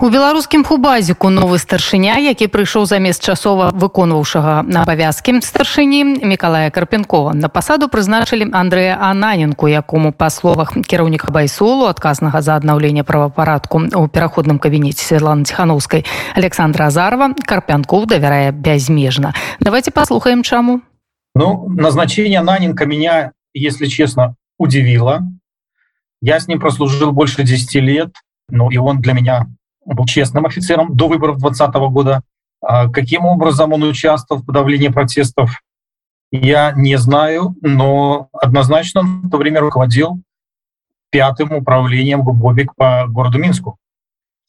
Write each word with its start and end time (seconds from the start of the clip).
У 0.00 0.10
беларускім 0.14 0.62
хубазіку 0.62 1.26
новы 1.26 1.58
старшыня 1.58 2.22
які 2.22 2.46
прыйшоў 2.46 2.86
замест 2.86 3.18
часова 3.18 3.74
выконваўшага 3.74 4.62
на 4.62 4.86
абавязкі 4.86 5.42
старшыні 5.42 6.22
мікалая 6.22 6.70
карпенкова. 6.70 7.34
На 7.34 7.50
пасаду 7.50 7.90
прызначылі 7.90 8.46
Андрэя 8.54 8.94
ананенку 8.94 9.66
якому 9.66 10.12
па 10.14 10.30
словах 10.30 10.78
кіраўніка 10.78 11.34
байсолу 11.34 11.90
адказнага 11.90 12.38
за 12.46 12.54
аднаўленне 12.54 13.02
правапарадку 13.02 13.82
у 13.98 14.06
пераходным 14.06 14.62
кабінеце 14.62 15.02
Светланы 15.02 15.42
ціхановскай 15.42 16.06
Александра 16.38 16.86
азарова 16.86 17.34
карпянков 17.34 18.06
давярае 18.06 18.52
бязмежна. 18.52 19.34
Давайте 19.58 19.90
послухаем 19.90 20.44
чаму. 20.44 20.80
Ну 21.34 21.66
назначение 21.74 22.38
ананенко 22.38 22.86
меня 22.86 23.32
если 23.52 23.86
честно 23.86 24.36
удивило. 24.58 25.26
Я 26.22 26.38
с 26.38 26.46
ним 26.46 26.60
прослужил 26.60 27.10
больше 27.10 27.42
10 27.42 27.74
лет 27.82 28.14
но 28.48 28.70
и 28.70 28.76
он 28.76 29.00
для 29.00 29.12
меня 29.12 29.46
был 29.94 30.06
честным 30.06 30.46
офицером 30.46 30.96
до 30.96 31.08
выборов 31.08 31.38
2020 31.38 31.74
года. 31.92 32.22
А 32.60 32.88
каким 32.88 33.24
образом 33.24 33.72
он 33.72 33.82
участвовал 33.84 34.42
в 34.42 34.46
подавлении 34.46 34.88
протестов, 34.88 35.62
я 36.30 36.72
не 36.72 36.96
знаю, 36.96 37.54
но 37.62 38.28
однозначно 38.32 39.00
он 39.00 39.22
в 39.22 39.30
то 39.30 39.38
время 39.38 39.60
руководил 39.60 40.20
пятым 41.10 41.52
управлением 41.52 42.22
Губобик 42.22 42.74
по 42.74 43.06
городу 43.08 43.38
Минску. 43.38 43.78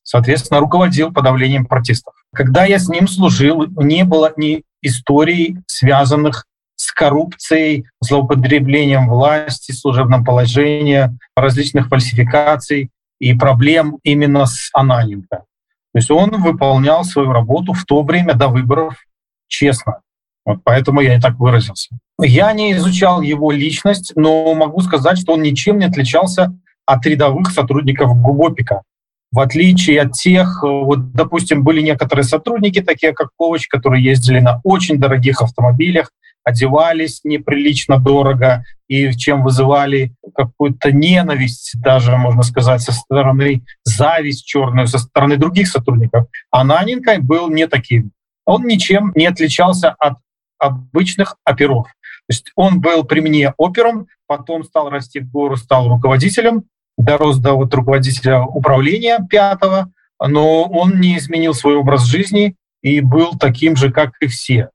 Соответственно, 0.04 0.60
руководил 0.60 1.14
подавлением 1.14 1.66
протестов. 1.66 2.16
Когда 2.34 2.66
я 2.66 2.80
с 2.80 2.90
ним 2.90 3.08
служил, 3.08 3.68
не 3.82 4.04
было 4.04 4.34
ни 4.36 4.64
историй, 4.82 5.58
связанных 5.68 6.46
с 6.76 6.92
коррупцией, 6.92 7.86
злоупотреблением 8.02 9.08
власти, 9.08 9.72
служебном 9.72 10.26
положении, 10.26 11.10
различных 11.36 11.88
фальсификаций 11.88 12.90
и 13.20 13.34
проблем 13.34 14.00
именно 14.04 14.46
с 14.46 14.70
Ананенко. 14.74 15.38
То 15.94 15.98
есть 15.98 16.12
он 16.12 16.42
выполнял 16.42 17.04
свою 17.04 17.32
работу 17.32 17.74
в 17.74 17.84
то 17.86 18.04
время 18.04 18.34
до 18.34 18.48
выборов 18.48 18.96
честно. 19.48 20.02
Вот 20.46 20.60
поэтому 20.64 21.02
я 21.02 21.16
и 21.16 21.20
так 21.20 21.38
выразился. 21.40 21.90
Я 22.22 22.52
не 22.54 22.74
изучал 22.74 23.22
его 23.22 23.52
личность, 23.52 24.14
но 24.16 24.54
могу 24.54 24.82
сказать, 24.82 25.18
что 25.18 25.34
он 25.34 25.42
ничем 25.42 25.80
не 25.80 25.86
отличался 25.86 26.54
от 26.86 27.06
рядовых 27.06 27.52
сотрудников 27.52 28.16
Губопика. 28.20 28.84
В 29.32 29.40
отличие 29.40 30.02
от 30.02 30.14
тех, 30.14 30.64
вот, 30.64 31.12
допустим, 31.12 31.64
были 31.64 31.82
некоторые 31.82 32.24
сотрудники, 32.24 32.82
такие 32.82 33.14
как 33.14 33.30
Ковач, 33.38 33.68
которые 33.68 34.04
ездили 34.04 34.40
на 34.40 34.60
очень 34.64 34.98
дорогих 34.98 35.42
автомобилях, 35.42 36.12
одевались 36.44 37.22
неприлично 37.24 38.00
дорого 38.00 38.64
и 38.88 39.12
чем 39.14 39.44
вызывали 39.44 40.14
какую-то 40.36 40.92
ненависть, 40.92 41.74
даже, 41.80 42.16
можно 42.18 42.44
сказать, 42.44 42.82
со 42.82 42.92
стороны 42.92 43.64
зависть 43.84 44.46
черную, 44.46 44.88
со 44.88 44.98
стороны 45.00 45.38
других 45.38 45.68
сотрудников. 45.68 46.28
А 46.52 46.64
Наненко 46.64 47.18
был 47.22 47.50
не 47.50 47.68
таким. 47.68 48.12
Он 48.46 48.66
ничем 48.66 49.12
не 49.16 49.28
отличался 49.28 49.92
от 49.92 50.18
обычных 50.58 51.36
оперов. 51.44 51.88
То 52.28 52.34
есть 52.34 52.52
он 52.56 52.82
был 52.82 53.04
при 53.04 53.22
мне 53.22 53.54
опером, 53.58 54.08
потом 54.28 54.64
стал 54.64 54.90
расти 54.90 55.20
в 55.20 55.32
гору, 55.32 55.56
стал 55.56 55.88
руководителем, 55.88 56.66
дорос 56.98 57.38
до 57.38 57.54
вот 57.54 57.74
руководителя 57.74 58.42
управления 58.42 59.20
пятого, 59.30 59.92
но 60.20 60.64
он 60.64 61.00
не 61.00 61.18
изменил 61.18 61.54
свой 61.54 61.76
образ 61.76 62.04
жизни 62.06 62.56
и 62.82 63.02
был 63.02 63.38
таким 63.40 63.76
же, 63.76 63.92
как 63.92 64.12
и 64.22 64.28
все. 64.28 64.70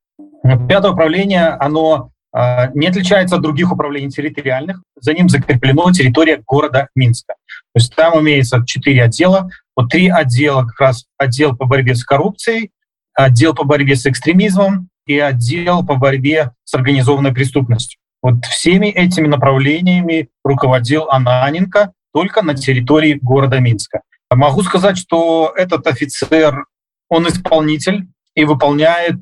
Пятое 0.68 0.92
управление, 0.92 1.48
оно 1.58 2.10
э, 2.36 2.70
не 2.74 2.88
отличается 2.88 3.36
от 3.36 3.42
других 3.42 3.72
управлений 3.72 4.10
территориальных. 4.10 4.82
За 5.00 5.14
ним 5.14 5.28
закреплено 5.30 5.90
территория 5.90 6.42
города 6.46 6.88
Минска. 6.94 7.34
То 7.72 7.80
есть 7.80 7.94
там 7.94 8.20
имеется 8.20 8.62
четыре 8.66 9.04
отдела. 9.04 9.48
Вот 9.74 9.88
три 9.88 10.08
отдела, 10.08 10.64
как 10.64 10.80
раз 10.80 11.06
отдел 11.16 11.56
по 11.56 11.64
борьбе 11.64 11.94
с 11.94 12.04
коррупцией, 12.04 12.70
отдел 13.14 13.54
по 13.54 13.64
борьбе 13.64 13.96
с 13.96 14.06
экстремизмом 14.06 14.88
и 15.06 15.18
отдел 15.18 15.84
по 15.84 15.94
борьбе 15.94 16.50
с 16.64 16.74
организованной 16.74 17.32
преступностью. 17.32 17.98
Вот 18.22 18.44
всеми 18.44 18.86
этими 18.86 19.26
направлениями 19.26 20.28
руководил 20.44 21.08
Ананенко 21.10 21.92
только 22.12 22.42
на 22.42 22.54
территории 22.54 23.18
города 23.20 23.60
Минска. 23.60 24.02
Могу 24.30 24.62
сказать, 24.62 24.98
что 24.98 25.52
этот 25.56 25.86
офицер, 25.86 26.66
он 27.08 27.28
исполнитель 27.28 28.08
и 28.34 28.44
выполняет 28.44 29.16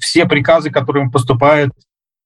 все 0.00 0.26
приказы, 0.26 0.70
которые 0.70 1.04
им 1.04 1.10
поступают, 1.10 1.72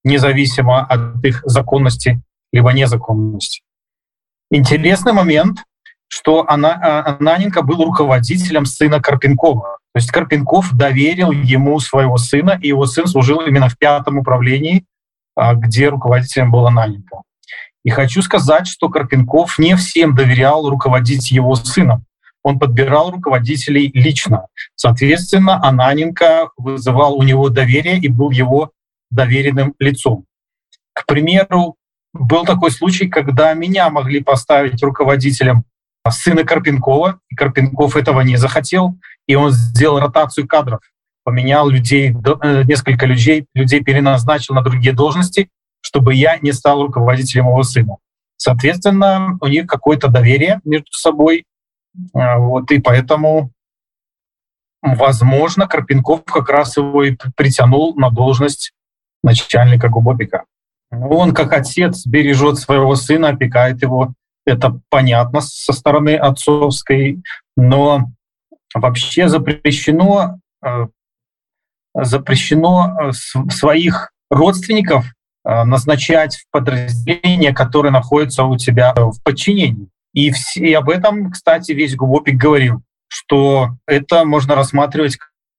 независимо 0.04 0.84
от 0.84 1.24
их 1.24 1.42
законности 1.44 2.20
либо 2.52 2.72
незаконности. 2.72 3.62
Интересный 4.50 5.12
момент, 5.12 5.58
что 6.08 6.44
она, 6.46 6.72
а, 6.74 7.16
Ананенко 7.16 7.62
был 7.62 7.84
руководителем 7.84 8.66
сына 8.66 9.00
Карпенкова. 9.00 9.78
То 9.94 9.98
есть 9.98 10.10
Карпенков 10.10 10.72
доверил 10.74 11.30
ему 11.30 11.80
своего 11.80 12.18
сына, 12.18 12.58
и 12.60 12.68
его 12.68 12.84
сын 12.86 13.06
служил 13.06 13.40
именно 13.40 13.68
в 13.68 13.78
пятом 13.78 14.18
управлении, 14.18 14.84
а, 15.34 15.54
где 15.54 15.88
руководителем 15.88 16.50
был 16.50 16.66
Ананенко. 16.66 17.22
И 17.84 17.90
хочу 17.90 18.20
сказать, 18.20 18.66
что 18.66 18.90
Карпенков 18.90 19.58
не 19.58 19.74
всем 19.76 20.14
доверял 20.14 20.68
руководить 20.68 21.30
его 21.30 21.54
сыном 21.54 22.04
он 22.42 22.58
подбирал 22.58 23.10
руководителей 23.10 23.90
лично. 23.94 24.46
Соответственно, 24.74 25.64
Ананенко 25.64 26.50
вызывал 26.56 27.16
у 27.16 27.22
него 27.22 27.48
доверие 27.48 27.98
и 27.98 28.08
был 28.08 28.30
его 28.30 28.72
доверенным 29.10 29.74
лицом. 29.78 30.24
К 30.92 31.06
примеру, 31.06 31.76
был 32.12 32.44
такой 32.44 32.70
случай, 32.70 33.08
когда 33.08 33.54
меня 33.54 33.88
могли 33.90 34.22
поставить 34.22 34.82
руководителем 34.82 35.64
сына 36.10 36.44
Карпенкова, 36.44 37.20
и 37.30 37.34
Карпенков 37.34 37.96
этого 37.96 38.20
не 38.22 38.36
захотел, 38.36 38.98
и 39.26 39.34
он 39.34 39.52
сделал 39.52 40.00
ротацию 40.00 40.48
кадров, 40.48 40.80
поменял 41.24 41.68
людей, 41.68 42.10
э, 42.42 42.64
несколько 42.64 43.06
людей, 43.06 43.46
людей 43.54 43.82
переназначил 43.82 44.54
на 44.54 44.62
другие 44.62 44.92
должности, 44.92 45.48
чтобы 45.80 46.14
я 46.14 46.38
не 46.38 46.52
стал 46.52 46.82
руководителем 46.82 47.46
его 47.46 47.62
сына. 47.62 47.96
Соответственно, 48.36 49.38
у 49.40 49.46
них 49.46 49.66
какое-то 49.66 50.08
доверие 50.08 50.60
между 50.64 50.92
собой, 50.92 51.44
вот, 51.94 52.70
и 52.70 52.78
поэтому, 52.78 53.50
возможно, 54.82 55.66
Карпенков 55.66 56.24
как 56.24 56.48
раз 56.48 56.76
его 56.76 57.04
и 57.04 57.16
притянул 57.36 57.94
на 57.96 58.10
должность 58.10 58.72
начальника 59.22 59.88
Губопика. 59.88 60.44
Он, 60.90 61.32
как 61.32 61.52
отец, 61.52 62.06
бережет 62.06 62.58
своего 62.58 62.94
сына, 62.96 63.30
опекает 63.30 63.82
его. 63.82 64.12
Это 64.44 64.80
понятно 64.90 65.40
со 65.40 65.72
стороны 65.72 66.16
отцовской, 66.16 67.22
но 67.56 68.10
вообще 68.74 69.28
запрещено, 69.28 70.38
э, 70.64 70.86
запрещено 71.94 72.96
э, 73.00 73.12
своих 73.50 74.12
родственников 74.30 75.06
э, 75.44 75.64
назначать 75.64 76.36
в 76.36 76.50
подразделения, 76.50 77.54
которые 77.54 77.92
находятся 77.92 78.44
у 78.44 78.56
тебя 78.56 78.92
в 78.94 79.22
подчинении. 79.22 79.88
И, 80.12 80.30
все, 80.30 80.60
и 80.60 80.72
об 80.72 80.90
этом, 80.90 81.30
кстати, 81.30 81.72
весь 81.72 81.96
Губопик 81.96 82.36
говорил, 82.36 82.82
что 83.08 83.76
это 83.86 84.24
можно 84.24 84.54
рассматривать 84.54 85.18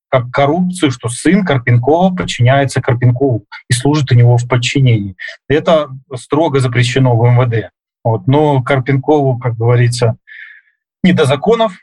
как 0.10 0.30
коррупцию, 0.32 0.92
что 0.92 1.10
сын 1.10 1.44
Карпенкова 1.44 2.16
подчиняется 2.16 2.82
Карпенкову 2.82 3.46
и 3.68 3.74
служит 3.74 4.12
у 4.12 4.16
него 4.16 4.38
в 4.38 4.48
подчинении. 4.48 5.16
Это 5.48 5.90
строго 6.16 6.60
запрещено 6.60 7.18
в 7.18 7.26
МВД. 7.28 7.72
Вот. 8.04 8.28
Но 8.28 8.62
Карпенкову, 8.62 9.40
как 9.40 9.56
говорится, 9.56 10.18
не 11.04 11.14
до 11.14 11.26
законов. 11.26 11.74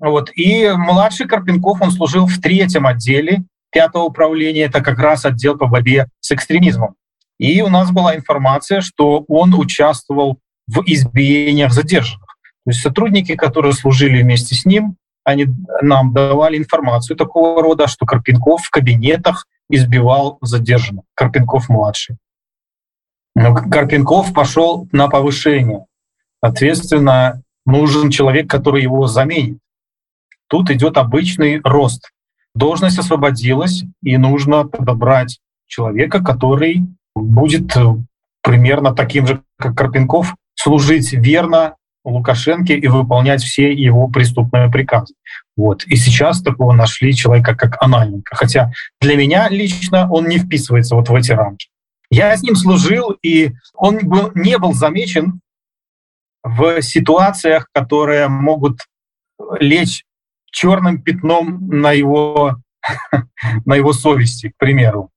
Вот. 0.00 0.30
И 0.36 0.70
младший 0.70 1.26
Карпенков, 1.26 1.82
он 1.82 1.90
служил 1.90 2.26
в 2.26 2.40
третьем 2.40 2.86
отделе 2.86 3.42
пятого 3.72 4.04
управления, 4.04 4.64
это 4.64 4.80
как 4.80 4.98
раз 4.98 5.24
отдел 5.24 5.56
по 5.56 5.66
борьбе 5.66 6.06
с 6.20 6.30
экстремизмом. 6.30 6.94
И 7.38 7.62
у 7.62 7.68
нас 7.68 7.90
была 7.90 8.14
информация, 8.14 8.80
что 8.80 9.24
он 9.26 9.54
участвовал 9.54 10.38
в 10.74 10.82
избиениях 10.86 11.72
задержанных. 11.72 12.26
То 12.64 12.70
есть 12.70 12.80
сотрудники, 12.80 13.34
которые 13.34 13.72
служили 13.72 14.22
вместе 14.22 14.54
с 14.54 14.64
ним, 14.64 14.96
они 15.24 15.46
нам 15.82 16.12
давали 16.12 16.56
информацию 16.56 17.16
такого 17.16 17.62
рода, 17.62 17.86
что 17.86 18.06
Карпенков 18.06 18.62
в 18.62 18.70
кабинетах 18.70 19.46
избивал 19.68 20.38
задержанных. 20.40 21.04
Карпенков-младший. 21.14 22.16
Но 23.34 23.54
Карпенков 23.54 24.32
пошел 24.32 24.88
на 24.92 25.08
повышение. 25.08 25.86
Соответственно, 26.44 27.42
нужен 27.64 28.10
человек, 28.10 28.50
который 28.50 28.82
его 28.82 29.06
заменит. 29.06 29.58
Тут 30.48 30.70
идет 30.70 30.98
обычный 30.98 31.60
рост. 31.62 32.10
Должность 32.54 32.98
освободилась, 32.98 33.84
и 34.02 34.16
нужно 34.18 34.64
подобрать 34.64 35.40
человека, 35.66 36.22
который 36.22 36.82
будет 37.14 37.74
примерно 38.42 38.94
таким 38.94 39.26
же, 39.26 39.42
как 39.56 39.76
Карпенков, 39.76 40.34
служить 40.62 41.12
верно 41.12 41.76
Лукашенко 42.04 42.72
и 42.72 42.86
выполнять 42.88 43.42
все 43.42 43.72
его 43.72 44.08
преступные 44.08 44.70
приказы. 44.70 45.14
Вот. 45.56 45.84
И 45.84 45.96
сейчас 45.96 46.42
такого 46.42 46.72
нашли 46.72 47.14
человека, 47.14 47.54
как 47.54 47.82
Ананенко. 47.82 48.34
Хотя 48.34 48.72
для 49.00 49.16
меня 49.16 49.48
лично 49.48 50.10
он 50.10 50.26
не 50.26 50.38
вписывается 50.38 50.96
вот 50.96 51.08
в 51.08 51.14
эти 51.14 51.32
рамки. 51.32 51.68
Я 52.10 52.36
с 52.36 52.42
ним 52.42 52.56
служил, 52.56 53.16
и 53.22 53.52
он 53.74 53.98
был, 54.02 54.32
не 54.34 54.58
был 54.58 54.72
замечен 54.72 55.40
в 56.42 56.82
ситуациях, 56.82 57.68
которые 57.72 58.28
могут 58.28 58.80
лечь 59.60 60.04
черным 60.50 61.00
пятном 61.00 61.68
на 61.68 61.92
его, 61.92 62.56
на 63.64 63.74
его 63.74 63.92
совести, 63.92 64.50
к 64.50 64.56
примеру. 64.58 65.10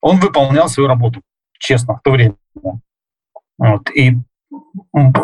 Он 0.00 0.18
выполнял 0.18 0.68
свою 0.68 0.88
работу, 0.88 1.22
честно, 1.58 1.96
в 1.96 2.02
то 2.02 2.10
время. 2.10 2.36
Вот. 3.58 3.90
И 3.94 4.16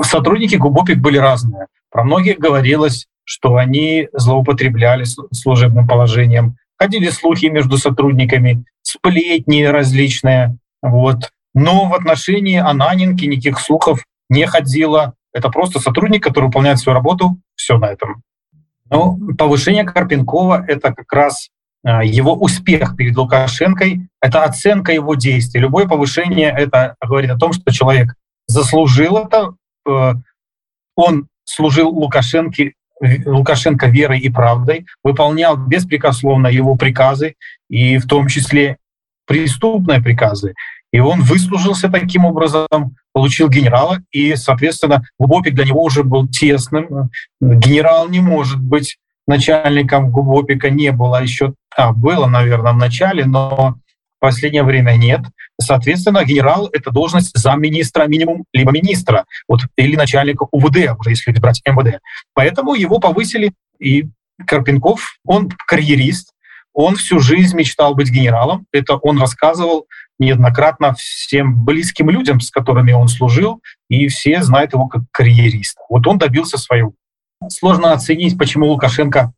сотрудники 0.02 0.56
Губопик 0.56 0.98
были 0.98 1.18
разные. 1.18 1.66
Про 1.90 2.04
многих 2.04 2.38
говорилось, 2.38 3.06
что 3.24 3.56
они 3.56 4.08
злоупотребляли 4.12 5.04
служебным 5.32 5.86
положением, 5.86 6.56
ходили 6.78 7.08
слухи 7.08 7.46
между 7.46 7.78
сотрудниками, 7.78 8.64
сплетни 8.82 9.62
различные. 9.64 10.56
Вот. 10.82 11.30
Но 11.54 11.88
в 11.88 11.94
отношении 11.94 12.58
Ананинки 12.58 13.24
никаких 13.24 13.58
слухов 13.58 14.04
не 14.28 14.46
ходило. 14.46 15.14
Это 15.32 15.48
просто 15.48 15.80
сотрудник, 15.80 16.22
который 16.22 16.46
выполняет 16.46 16.78
свою 16.78 16.94
работу. 16.94 17.38
Все 17.54 17.78
на 17.78 17.86
этом. 17.86 18.22
Но 18.88 19.18
повышение 19.36 19.84
Карпенкова— 19.84 20.64
это 20.68 20.92
как 20.94 21.12
раз 21.12 21.48
а, 21.84 22.04
его 22.04 22.34
успех 22.34 22.96
перед 22.96 23.16
Лукашенкой, 23.16 24.08
это 24.20 24.44
оценка 24.44 24.92
его 24.92 25.14
действий. 25.14 25.60
Любое 25.60 25.86
повышение— 25.86 26.54
это 26.56 26.96
говорит 27.04 27.30
о 27.30 27.38
том, 27.38 27.52
что 27.52 27.72
человек 27.72 28.14
заслужил 28.56 29.18
это, 29.18 29.52
он 30.96 31.28
служил 31.44 31.90
Лукашенке, 31.90 32.72
Лукашенко 33.26 33.86
верой 33.88 34.20
и 34.20 34.30
правдой, 34.30 34.86
выполнял 35.04 35.56
беспрекословно 35.56 36.48
его 36.48 36.76
приказы, 36.76 37.34
и 37.68 37.98
в 37.98 38.06
том 38.06 38.28
числе 38.28 38.78
преступные 39.26 40.00
приказы. 40.00 40.54
И 40.92 41.00
он 41.00 41.20
выслужился 41.20 41.90
таким 41.90 42.24
образом, 42.24 42.96
получил 43.12 43.50
генерала, 43.50 43.98
и, 44.10 44.34
соответственно, 44.36 45.02
Губопик 45.18 45.54
для 45.54 45.66
него 45.66 45.82
уже 45.82 46.02
был 46.02 46.26
тесным. 46.26 47.10
Генерал 47.40 48.08
не 48.08 48.20
может 48.20 48.60
быть 48.60 48.96
начальником 49.26 50.10
Губопика, 50.10 50.70
не 50.70 50.92
было 50.92 51.22
еще, 51.22 51.52
а, 51.76 51.92
было, 51.92 52.26
наверное, 52.26 52.72
в 52.72 52.78
начале, 52.78 53.26
но 53.26 53.76
в 54.16 54.20
последнее 54.20 54.62
время 54.62 54.96
нет. 54.96 55.20
Соответственно, 55.60 56.24
генерал— 56.24 56.68
это 56.72 56.90
должность 56.90 57.36
замминистра 57.36 58.06
минимум, 58.06 58.44
либо 58.52 58.72
министра, 58.72 59.24
вот, 59.48 59.60
или 59.76 59.96
начальника 59.96 60.46
УВД, 60.50 60.98
уже 60.98 61.10
если 61.10 61.32
брать 61.32 61.62
МВД. 61.66 62.00
Поэтому 62.34 62.74
его 62.74 62.98
повысили, 62.98 63.52
и 63.78 64.06
Карпенков, 64.46 65.18
он 65.24 65.50
карьерист, 65.66 66.32
он 66.72 66.96
всю 66.96 67.20
жизнь 67.20 67.56
мечтал 67.56 67.94
быть 67.94 68.10
генералом. 68.10 68.66
Это 68.70 68.96
он 68.96 69.18
рассказывал 69.18 69.86
неоднократно 70.18 70.94
всем 70.94 71.64
близким 71.64 72.10
людям, 72.10 72.40
с 72.40 72.50
которыми 72.50 72.92
он 72.92 73.08
служил, 73.08 73.62
и 73.88 74.08
все 74.08 74.42
знают 74.42 74.74
его 74.74 74.86
как 74.86 75.02
карьериста. 75.10 75.80
Вот 75.88 76.06
он 76.06 76.18
добился 76.18 76.58
своего. 76.58 76.92
Сложно 77.48 77.92
оценить, 77.92 78.38
почему 78.38 78.66
Лукашенко 78.66 79.32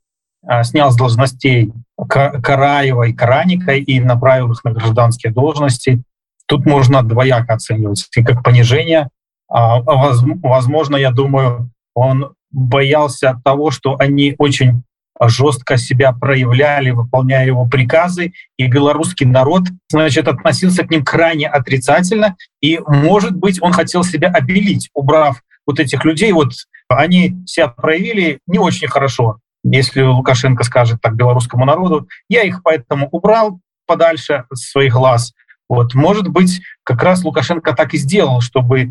снял 0.63 0.91
с 0.91 0.97
должностей 0.97 1.73
Караева 1.97 3.05
и 3.05 3.13
Караника 3.13 3.73
и 3.73 4.01
направил 4.01 4.53
их 4.53 4.65
на 4.65 4.73
гражданские 4.73 5.33
должности. 5.33 6.03
Тут 6.47 6.65
можно 6.65 7.03
двояко 7.03 7.55
оценивать, 7.55 8.07
как 8.13 8.43
понижение. 8.43 9.09
А, 9.51 9.81
возможно, 9.81 10.97
я 10.97 11.11
думаю, 11.11 11.71
он 11.95 12.33
боялся 12.51 13.41
того, 13.45 13.71
что 13.71 13.97
они 13.99 14.35
очень 14.39 14.83
жестко 15.21 15.77
себя 15.77 16.13
проявляли, 16.13 16.91
выполняя 16.91 17.45
его 17.45 17.67
приказы, 17.67 18.33
и 18.57 18.67
белорусский 18.69 19.27
народ, 19.27 19.65
значит, 19.91 20.29
относился 20.29 20.85
к 20.85 20.91
ним 20.91 21.05
крайне 21.05 21.49
отрицательно, 21.49 22.37
и, 22.61 22.79
может 22.87 23.37
быть, 23.37 23.61
он 23.61 23.73
хотел 23.73 24.05
себя 24.05 24.29
обелить, 24.29 24.91
убрав 24.95 25.43
вот 25.67 25.81
этих 25.81 26.05
людей, 26.05 26.33
вот 26.33 26.53
они 26.89 27.43
себя 27.47 27.69
проявили 27.69 28.39
не 28.47 28.59
очень 28.59 28.89
хорошо, 28.89 29.39
если 29.65 30.03
Лукашенко 30.03 30.65
скажет 30.65 31.01
так 31.01 31.15
белорусскому 31.15 31.65
народу, 31.65 32.09
я 32.29 32.43
их 32.43 32.63
поэтому 32.63 33.09
убрал 33.11 33.61
подальше 33.87 34.45
с 34.53 34.71
своих 34.71 34.95
глаз. 34.95 35.33
Вот, 35.69 35.95
может 35.95 36.29
быть, 36.29 36.63
как 36.83 37.03
раз 37.03 37.25
Лукашенко 37.25 37.75
так 37.75 37.93
и 37.95 37.99
сделал, 37.99 38.41
чтобы 38.41 38.81
э, 38.81 38.89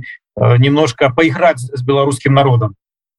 немножко 0.57 1.09
поиграть 1.09 1.59
с 1.59 1.81
белорусским 1.81 2.33
народом. 2.33 2.75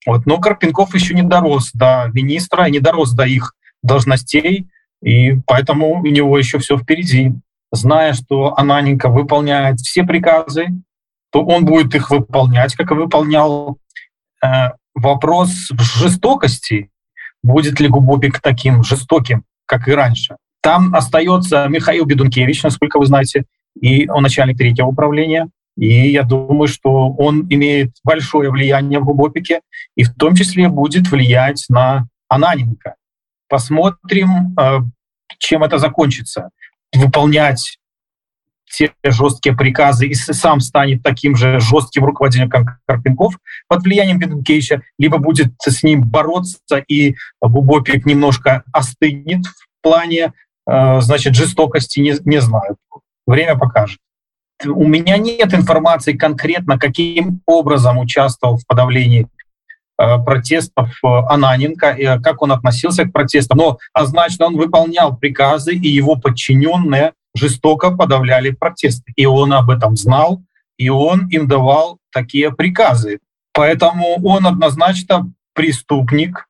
Вот. 0.07 0.27
Но 0.27 0.39
Карпенков 0.39 0.95
еще 0.95 1.15
не 1.15 1.23
дорос 1.23 1.73
до 1.73 2.09
министра, 2.13 2.65
не 2.65 2.79
дорос 2.79 3.13
до 3.13 3.25
их 3.25 3.55
должностей, 3.83 4.69
и 5.03 5.35
поэтому 5.47 6.01
у 6.01 6.07
него 6.07 6.39
еще 6.39 6.59
все 6.59 6.79
впереди. 6.79 7.33
Зная, 7.73 8.15
что 8.15 8.57
Ананенко 8.57 9.09
выполняет 9.09 9.81
все 9.81 10.05
приказы, 10.05 10.69
то 11.31 11.45
он 11.45 11.65
будет 11.65 11.95
их 11.95 12.11
выполнять, 12.11 12.75
как 12.75 12.91
и 12.91 12.95
выполнял. 12.95 13.79
Э, 14.43 14.71
вопрос 14.95 15.71
в 15.71 15.81
жестокости, 15.81 16.91
будет 17.43 17.81
ли 17.81 17.89
Губопик 17.89 18.41
таким 18.41 18.83
жестоким, 18.83 19.45
как 19.67 19.89
и 19.89 19.93
раньше. 19.93 20.37
Там 20.61 20.95
остается 20.95 21.67
Михаил 21.69 22.05
Бедункевич, 22.05 22.63
насколько 22.63 22.99
вы 22.99 23.07
знаете, 23.07 23.45
и 23.81 24.09
он 24.09 24.23
начальник 24.23 24.59
третьего 24.59 24.87
управления. 24.87 25.49
И 25.77 26.11
я 26.11 26.25
думаю, 26.25 26.67
что 26.67 27.11
он 27.11 27.47
имеет 27.49 27.93
большое 28.03 28.51
влияние 28.51 28.99
в 28.99 29.05
Губопике 29.05 29.61
и 29.95 30.03
в 30.03 30.13
том 30.15 30.35
числе 30.35 30.69
будет 30.69 31.09
влиять 31.11 31.65
на 31.69 32.09
Ананенко. 32.29 32.97
Посмотрим, 33.49 34.57
э, 34.59 34.81
чем 35.39 35.63
это 35.63 35.79
закончится. 35.79 36.51
Выполнять 36.93 37.78
те 38.69 38.93
жесткие 39.05 39.57
приказы 39.57 40.07
и 40.07 40.15
сам 40.15 40.61
станет 40.61 41.03
таким 41.03 41.37
же 41.37 41.61
жестким 41.61 42.05
руководителем, 42.05 42.51
как 42.51 42.79
Карпенков 42.87 43.39
под 43.67 43.83
влиянием 43.83 44.19
Бенкевича, 44.19 44.83
либо 44.99 45.19
будет 45.19 45.53
с 45.61 45.83
ним 45.83 46.03
бороться, 46.03 46.79
и 46.89 47.17
Бубопик 47.41 48.07
немножко 48.07 48.63
остынет 48.73 49.47
в 49.47 49.83
плане 49.83 50.33
э, 50.71 51.01
значит, 51.01 51.35
жестокости, 51.35 52.01
не, 52.01 52.15
не 52.25 52.41
знаю. 52.41 52.77
Время 53.27 53.57
покажет. 53.57 53.99
У 54.65 54.87
меня 54.87 55.19
нет 55.19 55.55
информации 55.55 56.15
конкретно, 56.15 56.79
каким 56.79 57.41
образом 57.47 57.99
участвовал 57.99 58.57
в 58.57 58.67
подавлении 58.67 59.29
э, 60.01 60.19
протестов 60.19 60.91
э, 61.05 61.07
Ананенко, 61.07 62.21
как 62.23 62.43
он 62.43 62.53
относился 62.53 63.05
к 63.05 63.13
протестам. 63.13 63.59
Но 63.59 63.79
однозначно 63.93 64.47
он 64.47 64.57
выполнял 64.57 65.17
приказы, 65.17 65.75
и 65.75 65.89
его 65.89 66.17
подчиненные 66.17 67.13
жестоко 67.38 67.92
подавляли 67.92 68.52
протесты. 68.52 69.12
И 69.16 69.26
он 69.26 69.54
об 69.54 69.70
этом 69.70 69.96
знал, 69.96 70.42
и 70.78 70.90
он 70.90 71.28
им 71.28 71.48
давал 71.48 71.98
такие 72.12 72.52
приказы. 72.52 73.20
Поэтому 73.54 74.18
он 74.24 74.48
однозначно 74.48 75.32
преступник, 75.54 76.48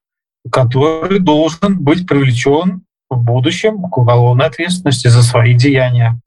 который 0.51 1.19
должен 1.19 1.79
быть 1.79 2.07
привлечен 2.07 2.83
в 3.09 3.17
будущем 3.17 3.81
к 3.81 3.97
уголовной 3.97 4.45
ответственности 4.45 5.07
за 5.07 5.23
свои 5.23 5.53
деяния. 5.53 6.19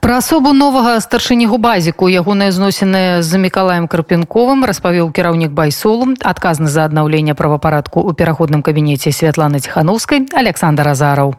Пра 0.00 0.18
асобу 0.18 0.52
новага 0.52 0.98
старшынігу 1.00 1.58
базіку 1.62 2.08
ягоныя 2.10 2.50
зносіны 2.50 3.22
з 3.22 3.38
мікалаем 3.38 3.86
карпенковым 3.86 4.66
распавёў 4.66 5.12
кіраўнік 5.14 5.54
байсолу 5.54 6.18
адказны 6.18 6.66
за 6.66 6.84
аднаўленне 6.90 7.38
правапарадку 7.38 8.02
ў 8.02 8.18
пераходным 8.18 8.66
кабінеце 8.66 9.14
святланы 9.14 9.62
ціхановскай 9.62 10.26
александр 10.34 10.90
азараў 10.90 11.38